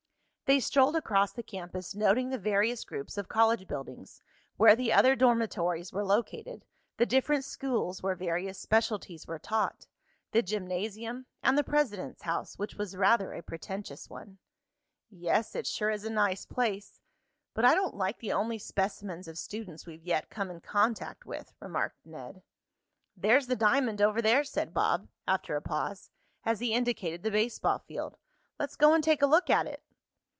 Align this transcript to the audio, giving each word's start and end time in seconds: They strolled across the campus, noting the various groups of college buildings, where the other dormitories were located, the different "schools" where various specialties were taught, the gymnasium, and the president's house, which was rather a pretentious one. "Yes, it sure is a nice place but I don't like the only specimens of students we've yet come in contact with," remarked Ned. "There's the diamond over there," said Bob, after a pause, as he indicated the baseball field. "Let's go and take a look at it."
They 0.51 0.59
strolled 0.59 0.97
across 0.97 1.31
the 1.31 1.43
campus, 1.43 1.95
noting 1.95 2.27
the 2.29 2.37
various 2.37 2.83
groups 2.83 3.17
of 3.17 3.29
college 3.29 3.69
buildings, 3.69 4.21
where 4.57 4.75
the 4.75 4.91
other 4.91 5.15
dormitories 5.15 5.93
were 5.93 6.03
located, 6.03 6.65
the 6.97 7.05
different 7.05 7.45
"schools" 7.45 8.03
where 8.03 8.15
various 8.15 8.59
specialties 8.59 9.25
were 9.25 9.39
taught, 9.39 9.87
the 10.33 10.41
gymnasium, 10.41 11.25
and 11.41 11.57
the 11.57 11.63
president's 11.63 12.23
house, 12.23 12.59
which 12.59 12.75
was 12.75 12.97
rather 12.97 13.31
a 13.31 13.41
pretentious 13.41 14.09
one. 14.09 14.39
"Yes, 15.09 15.55
it 15.55 15.65
sure 15.65 15.89
is 15.89 16.03
a 16.03 16.09
nice 16.09 16.45
place 16.45 16.99
but 17.53 17.63
I 17.63 17.73
don't 17.73 17.95
like 17.95 18.19
the 18.19 18.33
only 18.33 18.57
specimens 18.57 19.29
of 19.29 19.37
students 19.37 19.85
we've 19.85 20.03
yet 20.03 20.29
come 20.29 20.51
in 20.51 20.59
contact 20.59 21.25
with," 21.25 21.53
remarked 21.61 22.05
Ned. 22.05 22.43
"There's 23.15 23.47
the 23.47 23.55
diamond 23.55 24.01
over 24.01 24.21
there," 24.21 24.43
said 24.43 24.73
Bob, 24.73 25.07
after 25.25 25.55
a 25.55 25.61
pause, 25.61 26.09
as 26.43 26.59
he 26.59 26.73
indicated 26.73 27.23
the 27.23 27.31
baseball 27.31 27.79
field. 27.79 28.17
"Let's 28.59 28.75
go 28.75 28.93
and 28.93 29.01
take 29.01 29.21
a 29.21 29.25
look 29.27 29.49
at 29.49 29.65
it." 29.65 29.81